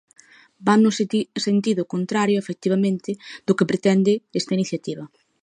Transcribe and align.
Van 0.67 0.79
no 0.85 0.91
sentido 1.49 1.89
contrario, 1.93 2.37
efectivamente, 2.39 3.11
do 3.45 3.55
que 3.57 3.69
pretende 3.71 4.13
esta 4.39 4.55
iniciativa. 4.57 5.03